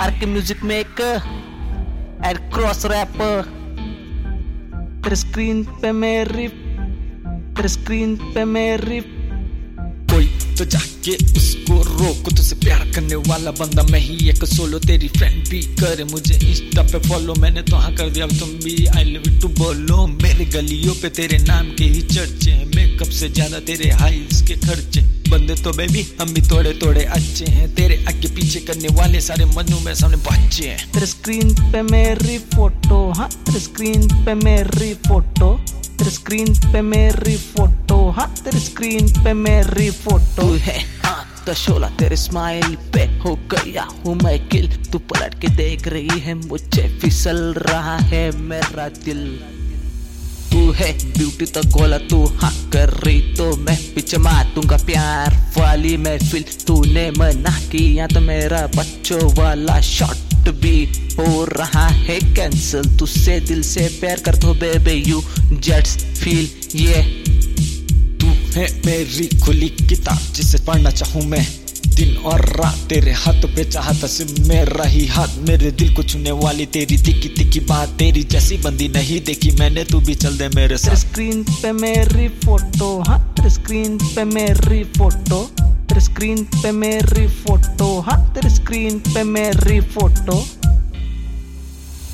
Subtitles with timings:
[0.00, 1.16] Are music maker
[2.26, 2.82] एड क्रॉस
[5.04, 9.00] तेरे स्क्रीन पे मेरी तेरे स्क्रीन पे मेरी
[10.10, 10.26] कोई
[10.58, 15.48] तो जाके उसको रोको, तुझसे प्यार करने वाला बंदा मैं ही एक सोलो तेरी फ्रेंड
[15.48, 19.22] भी करे मुझे इंस्टा पे फॉलो मैंने तो हाँ कर दिया तुम भी आई लव
[19.28, 23.58] यू टू बोलो मेरे गलियों पे तेरे नाम के ही चर्चे हैं मेकअप से ज़्यादा
[23.66, 28.28] तेरे हाइल्स के खर्चे। बंदे तो बेबी हम भी थोड़े थोड़े अच्छे हैं, तेरे आगे
[28.34, 33.28] पीछे करने वाले सारे मनु मेरे सामने बच्चे हैं। तेरे स्क्रीन पे मेरी फ़ोटो हाँ
[33.30, 35.52] तेरे स्क्रीन पे मेरी फ़ोटो
[35.98, 41.88] तेरे स्क्रीन पे मेरी फ़ोटो हाँ तेरे स्क्रीन पे मेरी फ़ोटो है हाँ तो शोला
[41.98, 46.88] तेरे स्माइल पे हो गया हूँ मैं किल तू पलट के देख रही है मुझे
[47.00, 49.26] फिसल रहा है मेरा दिल।
[50.52, 55.36] तू है ब्यूटी तो गोला तू हाँ कर रही तो मैं पीछे मारूँगा प्यार।
[55.84, 60.78] वाली महफिल तूने मना किया तो मेरा बच्चों वाला शॉट भी
[61.14, 65.20] हो रहा है कैंसिल तुझसे दिल से प्यार कर दो बेबे यू
[65.52, 66.48] जट्स फील
[66.80, 67.02] ये
[68.20, 71.46] तू है मेरी खुली किताब जिसे पढ़ना चाहूँ मैं।
[71.86, 76.30] दिन और रात तेरे हाथों पे चाहता सिर्फ़ मेरा ही हाथ। मेरे दिल को छूने
[76.34, 80.48] वाली तेरी तिकी तिकी बात। तेरी जैसी बंदी नहीं देखी मैंने, तू भी चल दे
[80.56, 85.40] मेरे साथ। स्क्रीन पे मेरी फ़ोटो हाँ स्क्रीन पे मेरी फ़ोटो
[85.88, 90.44] तेरे स्क्रीन पे मेरी फ़ोटो हाँ तेरे स्क्रीन पे मेरी फ़ोटो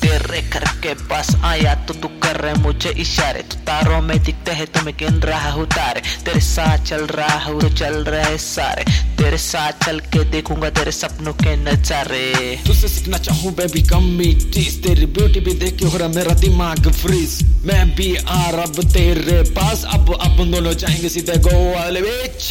[0.00, 4.52] तेरे घर के पास आया तो तू कर रहे मुझे इशारे। तू तारों में दिखते
[4.52, 8.84] है तो गिन रहा हूँ तारे। तेरे साथ चल रहा हूँ तो चल रहे सारे।
[9.18, 15.06] तेरे साथ चल के देखूँगा तेरे सपनों के नजारे। तुझसे सीखना चाहूँ बेबी कमिटीज तेरी
[15.06, 19.84] ब्यूटी भी देख के हो रहा मेरा दिमाग फ्रीज मैं भी आ रब तेरे पास।
[19.94, 22.42] अब अपन दोनों जाएँगे सीधे गोवा बीच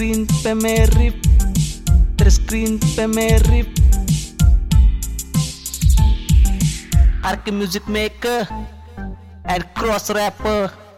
[0.00, 0.26] screen
[0.62, 1.14] me rip.
[2.16, 2.80] Tres screen
[3.14, 3.68] me rip.
[7.22, 8.48] Arc music maker
[9.44, 10.89] and cross rapper.